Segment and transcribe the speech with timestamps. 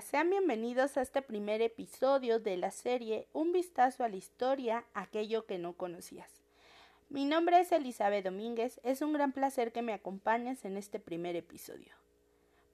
[0.00, 5.44] Sean bienvenidos a este primer episodio de la serie Un vistazo a la historia, aquello
[5.44, 6.30] que no conocías.
[7.08, 11.34] Mi nombre es Elizabeth Domínguez, es un gran placer que me acompañes en este primer
[11.36, 11.94] episodio.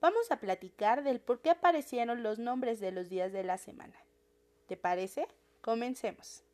[0.00, 3.96] Vamos a platicar del por qué aparecieron los nombres de los días de la semana.
[4.66, 5.26] ¿Te parece?
[5.60, 6.44] Comencemos.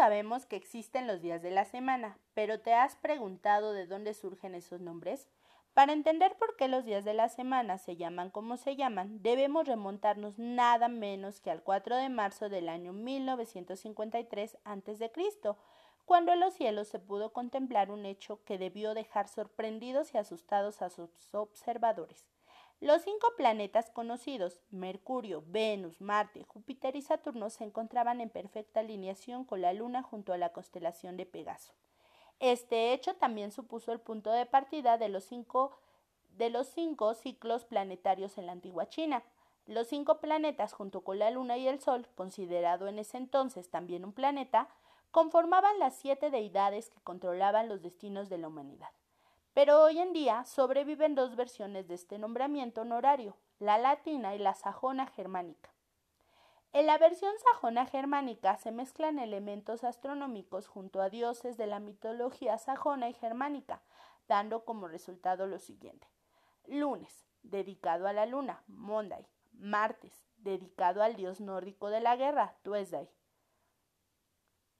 [0.00, 4.54] Sabemos que existen los días de la semana, pero ¿te has preguntado de dónde surgen
[4.54, 5.28] esos nombres?
[5.74, 9.68] Para entender por qué los días de la semana se llaman como se llaman, debemos
[9.68, 15.12] remontarnos nada menos que al 4 de marzo del año 1953 a.C.,
[16.06, 20.80] cuando en los cielos se pudo contemplar un hecho que debió dejar sorprendidos y asustados
[20.80, 22.24] a sus observadores.
[22.80, 29.44] Los cinco planetas conocidos, Mercurio, Venus, Marte, Júpiter y Saturno, se encontraban en perfecta alineación
[29.44, 31.74] con la Luna junto a la constelación de Pegaso.
[32.38, 35.76] Este hecho también supuso el punto de partida de los cinco,
[36.38, 39.22] de los cinco ciclos planetarios en la antigua China.
[39.66, 44.06] Los cinco planetas, junto con la Luna y el Sol, considerado en ese entonces también
[44.06, 44.70] un planeta,
[45.10, 48.88] conformaban las siete deidades que controlaban los destinos de la humanidad.
[49.52, 54.54] Pero hoy en día sobreviven dos versiones de este nombramiento honorario, la latina y la
[54.54, 55.70] sajona germánica.
[56.72, 62.58] En la versión sajona germánica se mezclan elementos astronómicos junto a dioses de la mitología
[62.58, 63.82] sajona y germánica,
[64.28, 66.06] dando como resultado lo siguiente.
[66.66, 69.26] Lunes, dedicado a la luna, Monday.
[69.52, 73.10] Martes, dedicado al dios nórdico de la guerra, Tuesday.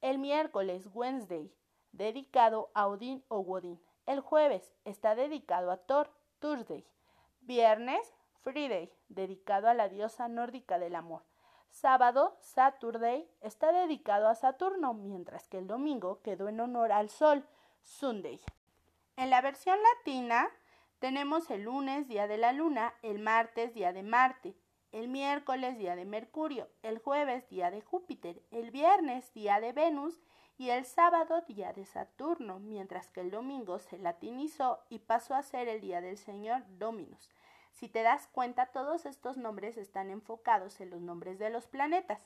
[0.00, 1.52] El miércoles, Wednesday,
[1.90, 3.80] dedicado a Odín o Wodin.
[4.10, 6.84] El jueves está dedicado a Thor, Thursday.
[7.42, 8.12] Viernes,
[8.42, 11.22] Friday, dedicado a la diosa nórdica del amor.
[11.68, 17.46] Sábado, Saturday, está dedicado a Saturno, mientras que el domingo quedó en honor al Sol,
[17.84, 18.40] Sunday.
[19.14, 20.48] En la versión latina
[20.98, 24.56] tenemos el lunes, día de la luna, el martes, día de Marte,
[24.90, 30.20] el miércoles, día de Mercurio, el jueves, día de Júpiter, el viernes, día de Venus
[30.60, 35.42] y el sábado día de Saturno, mientras que el domingo se latinizó y pasó a
[35.42, 37.30] ser el día del Señor Dominus.
[37.70, 42.20] Si te das cuenta, todos estos nombres están enfocados en los nombres de los planetas.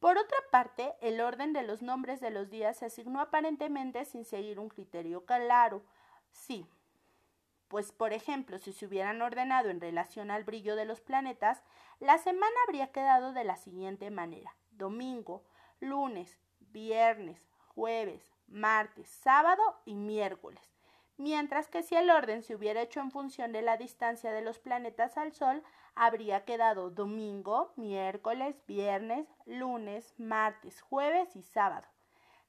[0.00, 4.26] Por otra parte, el orden de los nombres de los días se asignó aparentemente sin
[4.26, 5.82] seguir un criterio claro.
[6.32, 6.66] Sí,
[7.68, 11.62] pues por ejemplo, si se hubieran ordenado en relación al brillo de los planetas,
[12.00, 14.54] la semana habría quedado de la siguiente manera.
[14.72, 15.42] Domingo,
[15.80, 16.36] lunes,
[16.76, 20.60] viernes, jueves, martes, sábado y miércoles.
[21.16, 24.58] Mientras que si el orden se hubiera hecho en función de la distancia de los
[24.58, 25.62] planetas al Sol,
[25.94, 31.86] habría quedado domingo, miércoles, viernes, lunes, martes, jueves y sábado.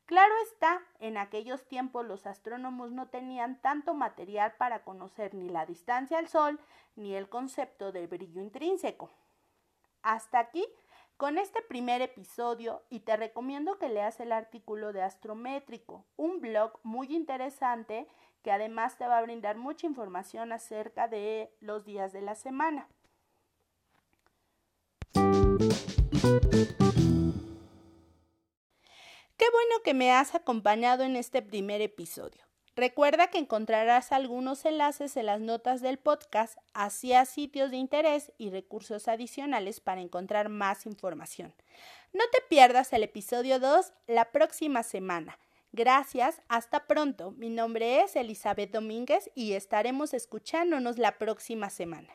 [0.05, 5.65] Claro está, en aquellos tiempos los astrónomos no tenían tanto material para conocer ni la
[5.65, 6.59] distancia al Sol
[6.97, 9.09] ni el concepto de brillo intrínseco.
[10.01, 10.67] Hasta aquí
[11.17, 16.79] con este primer episodio y te recomiendo que leas el artículo de Astrométrico, un blog
[16.83, 18.07] muy interesante
[18.44, 22.88] que además te va a brindar mucha información acerca de los días de la semana.
[29.35, 32.44] Qué bueno que me has acompañado en este primer episodio.
[32.77, 38.51] Recuerda que encontrarás algunos enlaces en las notas del podcast hacia sitios de interés y
[38.51, 41.55] recursos adicionales para encontrar más información.
[42.13, 45.39] No te pierdas el episodio 2 la próxima semana.
[45.71, 47.31] Gracias, hasta pronto.
[47.31, 52.13] Mi nombre es Elizabeth Domínguez y estaremos escuchándonos la próxima semana.